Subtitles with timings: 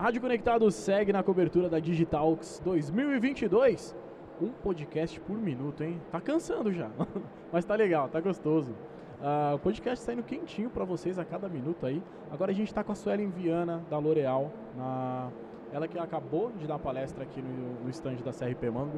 [0.00, 3.94] Rádio Conectado segue na cobertura da Digitalx 2022.
[4.40, 6.00] Um podcast por minuto, hein?
[6.10, 6.88] Tá cansando já,
[7.52, 8.72] mas tá legal, tá gostoso.
[9.20, 12.02] Uh, o podcast saindo quentinho para vocês a cada minuto aí.
[12.30, 15.28] Agora a gente está com a Suelen Viana, da L'Oréal, na...
[15.70, 18.96] ela que acabou de dar palestra aqui no, no stand da CRP Mango.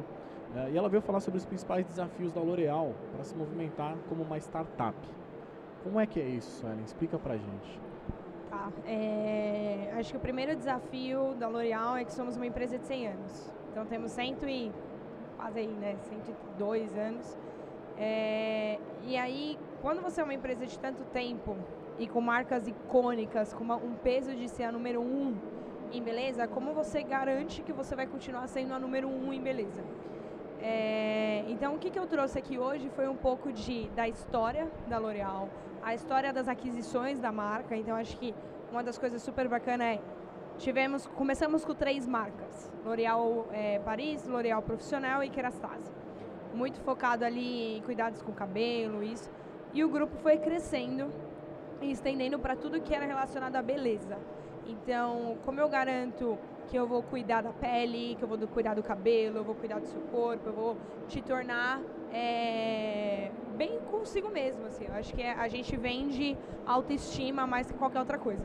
[0.55, 4.23] Uh, e ela veio falar sobre os principais desafios da L'Oréal para se movimentar como
[4.23, 4.95] uma startup.
[5.83, 6.85] Como é que é isso, Suelen?
[6.85, 7.92] Explica pra gente.
[8.85, 13.07] É, acho que o primeiro desafio da L'Oréal é que somos uma empresa de 100
[13.07, 13.53] anos.
[13.71, 14.71] Então temos cento e
[15.37, 17.37] quase aí, né, 102 anos.
[17.97, 21.55] É, e aí, quando você é uma empresa de tanto tempo
[21.99, 25.35] e com marcas icônicas, com uma, um peso de ser a número um
[25.91, 29.83] em beleza, como você garante que você vai continuar sendo a número um em beleza?
[30.59, 34.67] É, então, o que, que eu trouxe aqui hoje foi um pouco de, da história
[34.87, 35.49] da L'Oréal,
[35.83, 37.75] a história das aquisições da marca.
[37.75, 38.33] Então, acho que
[38.71, 40.01] uma das coisas super bacanas é
[40.57, 46.03] tivemos, começamos com três marcas: L'Oréal é, Paris, L'Oréal Profissional e Kerastase
[46.53, 49.29] muito focado ali em cuidados com o cabelo, isso.
[49.73, 51.11] E o grupo foi crescendo
[51.81, 54.17] e estendendo para tudo que era relacionado à beleza.
[54.67, 58.83] Então, como eu garanto que eu vou cuidar da pele, que eu vou cuidar do
[58.83, 64.65] cabelo, eu vou cuidar do seu corpo, eu vou te tornar é, bem consigo mesmo,
[64.65, 64.85] assim.
[64.85, 68.43] Eu acho que a gente vende autoestima mais que qualquer outra coisa.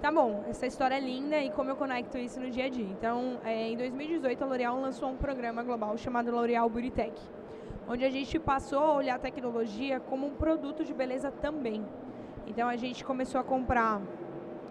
[0.00, 2.84] Tá bom, essa história é linda e como eu conecto isso no dia a dia.
[2.84, 7.14] Então, é, em 2018, a L'Oréal lançou um programa global chamado L'Oréal Beauty Tech
[7.88, 11.84] onde a gente passou a olhar a tecnologia como um produto de beleza também.
[12.46, 14.00] Então a gente começou a comprar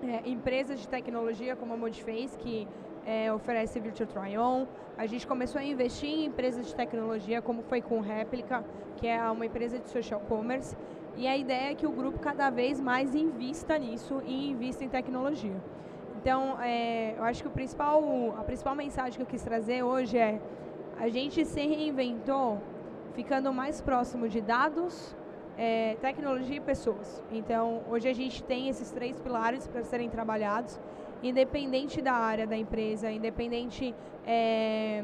[0.04, 2.68] é, empresas de tecnologia como a Modiface, que
[3.06, 4.66] é, oferece Virtual Try-On.
[4.98, 8.64] A gente começou a investir em empresas de tecnologia, como foi com Replica,
[8.98, 10.76] que é uma empresa de social commerce.
[11.18, 14.90] E a ideia é que o grupo cada vez mais invista nisso e invista em
[14.90, 15.56] tecnologia.
[16.18, 18.04] Então, é, eu acho que principal,
[18.38, 20.42] a principal mensagem que eu quis trazer hoje é
[20.98, 22.62] a gente se reinventou
[23.14, 25.16] ficando mais próximo de dados,
[25.58, 27.24] é, tecnologia e pessoas.
[27.32, 30.80] Então, hoje a gente tem esses três pilares para serem trabalhados,
[31.24, 33.96] independente da área da empresa, independente
[34.26, 35.04] é,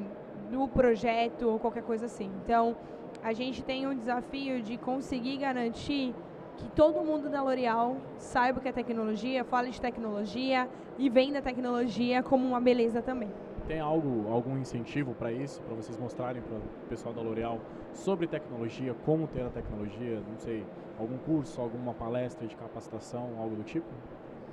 [0.52, 2.30] do projeto ou qualquer coisa assim.
[2.44, 2.76] Então,
[3.24, 6.14] a gente tem um desafio de conseguir garantir
[6.58, 11.42] que todo mundo da L'Oréal saiba o que é tecnologia, fale de tecnologia e venda
[11.42, 13.30] tecnologia como uma beleza também.
[13.68, 17.60] Tem algo, algum incentivo para isso, para vocês mostrarem para o pessoal da L'Oréal
[17.94, 20.66] sobre tecnologia, como ter a tecnologia, não sei,
[21.00, 23.88] algum curso, alguma palestra de capacitação, algo do tipo?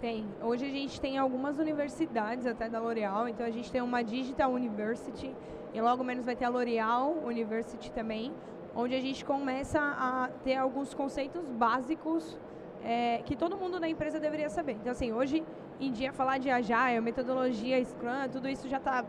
[0.00, 0.24] Tem.
[0.40, 4.52] Hoje a gente tem algumas universidades até da L'Oréal, então a gente tem uma Digital
[4.52, 5.34] University
[5.74, 8.32] e logo menos vai ter a L'Oréal University também,
[8.76, 12.38] onde a gente começa a ter alguns conceitos básicos
[12.82, 14.72] é, que todo mundo da empresa deveria saber.
[14.72, 15.44] Então, assim, hoje
[15.80, 19.04] em dia falar de Agile, metodologia Scrum, tudo isso já está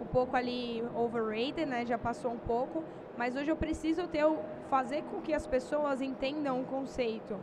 [0.00, 1.84] um pouco ali overrated, né?
[1.84, 2.82] Já passou um pouco,
[3.16, 4.24] mas hoje eu preciso ter
[4.68, 7.36] fazer com que as pessoas entendam o conceito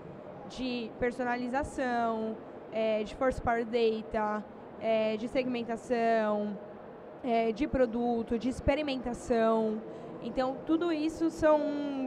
[0.49, 2.37] de personalização,
[2.71, 4.43] é, de first party data,
[4.81, 6.57] é, de segmentação,
[7.23, 9.81] é, de produto, de experimentação.
[10.23, 11.59] Então, tudo isso são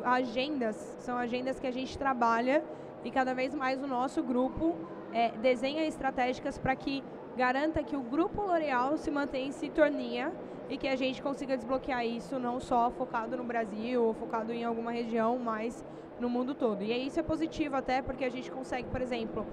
[0.04, 2.64] agendas, são agendas que a gente trabalha
[3.04, 4.76] e cada vez mais o nosso grupo
[5.12, 7.02] é, desenha estratégicas para que
[7.36, 10.32] garanta que o grupo L'Oréal se mantenha em sintonia
[10.68, 14.64] e que a gente consiga desbloquear isso não só focado no Brasil ou focado em
[14.64, 15.84] alguma região, mas
[16.20, 16.82] no mundo todo.
[16.82, 19.46] E isso é positivo até porque a gente consegue, por exemplo,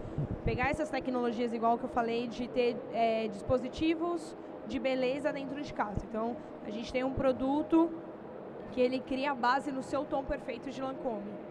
[0.44, 4.36] pegar essas tecnologias igual que eu falei de ter é, dispositivos
[4.68, 6.06] de beleza dentro de casa.
[6.10, 7.90] Então, a gente tem um produto
[8.72, 11.47] que ele cria a base no seu tom perfeito de Lancôme.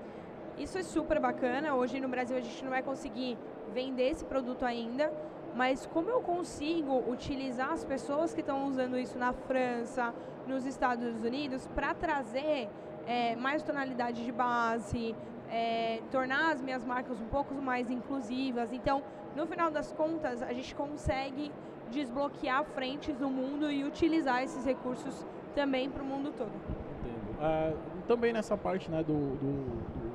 [0.58, 1.74] Isso é super bacana.
[1.74, 3.36] Hoje no Brasil a gente não vai conseguir
[3.74, 5.12] vender esse produto ainda,
[5.54, 10.14] mas como eu consigo utilizar as pessoas que estão usando isso na França,
[10.46, 12.70] nos Estados Unidos, para trazer
[13.06, 15.14] é, mais tonalidade de base,
[15.50, 18.72] é, tornar as minhas marcas um pouco mais inclusivas.
[18.72, 19.02] Então,
[19.34, 21.52] no final das contas, a gente consegue
[21.90, 26.50] desbloquear frentes no mundo e utilizar esses recursos também para o mundo todo.
[26.50, 27.36] Entendo.
[27.38, 27.76] Uh,
[28.06, 30.05] também nessa parte né, do, do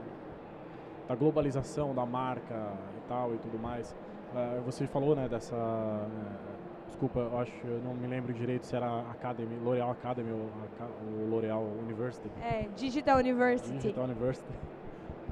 [1.11, 3.93] da globalização da marca e tal e tudo mais.
[4.33, 5.55] Uh, você falou, né, dessa...
[5.55, 10.39] Uh, desculpa, eu acho, eu não me lembro direito se era Academy, L'Oreal Academy ou,
[10.39, 12.31] ou L'Oreal University.
[12.41, 13.77] É, Digital University.
[13.77, 14.53] Digital University.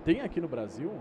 [0.03, 0.91] Tem aqui no Brasil?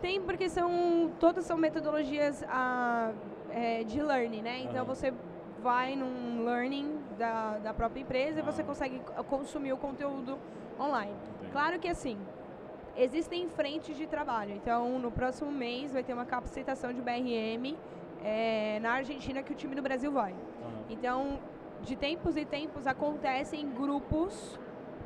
[0.00, 3.14] Tem, porque são todas são metodologias uh,
[3.50, 4.60] é, de learning, né?
[4.60, 5.12] Então você
[5.62, 8.42] vai num learning da, da própria empresa ah.
[8.42, 10.38] e você consegue consumir o conteúdo
[10.78, 11.14] online.
[11.36, 11.52] Entendi.
[11.52, 12.18] Claro que assim,
[12.96, 14.52] existem frentes de trabalho.
[14.54, 17.76] Então, no próximo mês vai ter uma capacitação de BRM
[18.22, 20.32] é na Argentina que o time do Brasil vai.
[20.32, 20.84] Aham.
[20.88, 21.38] Então,
[21.82, 24.58] de tempos em tempos acontecem grupos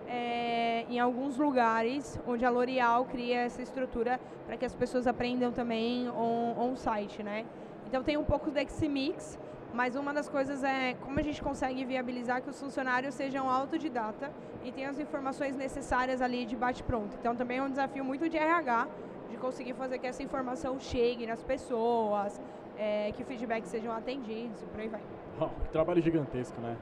[0.07, 5.53] é, em alguns lugares onde a L'Oréal cria essa estrutura para que as pessoas aprendam
[5.53, 7.45] também on- on-site, né?
[7.87, 9.39] Então tem um pouco desse mix,
[9.73, 14.31] mas uma das coisas é como a gente consegue viabilizar que os funcionários sejam autodidata
[14.65, 17.17] e tenham as informações necessárias ali de bate-pronto.
[17.21, 18.89] Então também é um desafio muito de RH,
[19.31, 22.41] de conseguir fazer que essa informação chegue nas pessoas,
[22.77, 25.03] é, que feedbacks sejam atendidos e por aí vai.
[25.39, 26.77] Uau, que trabalho gigantesco, né?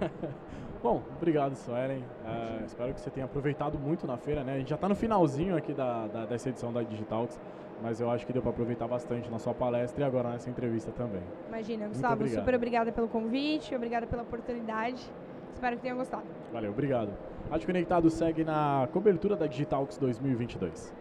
[0.84, 2.04] Bom, obrigado, Suelen.
[2.26, 4.52] É, espero que você tenha aproveitado muito na feira, né?
[4.52, 7.40] A gente já está no finalzinho aqui da, da- dessa edição da Digitalks,
[7.82, 10.92] mas eu acho que deu para aproveitar bastante na sua palestra e agora nessa entrevista
[10.92, 11.22] também.
[11.48, 15.10] Imagina, Gustavo, super obrigada pelo convite, obrigada pela oportunidade.
[15.54, 16.24] Espero que tenham gostado.
[16.52, 17.08] Valeu, obrigado.
[17.50, 20.92] Rádio Conectado segue na cobertura da Digitalks 2022.